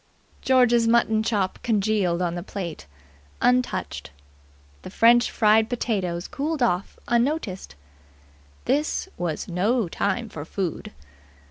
George's 0.41 0.87
mutton 0.87 1.21
chop 1.21 1.59
congealed 1.61 2.23
on 2.23 2.33
the 2.33 2.41
plate, 2.41 2.87
untouched. 3.39 4.09
The 4.81 4.89
French 4.89 5.29
fried 5.29 5.69
potatoes 5.69 6.27
cooled 6.27 6.63
off, 6.63 6.97
unnoticed. 7.07 7.75
This 8.65 9.07
was 9.15 9.47
no 9.47 9.87
time 9.87 10.27
for 10.27 10.43
food. 10.43 10.91